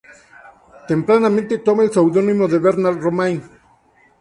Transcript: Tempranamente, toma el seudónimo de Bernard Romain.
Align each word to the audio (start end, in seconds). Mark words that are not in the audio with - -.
Tempranamente, 0.87 1.59
toma 1.59 1.83
el 1.83 1.91
seudónimo 1.93 2.47
de 2.47 2.57
Bernard 2.57 2.99
Romain. 2.99 3.39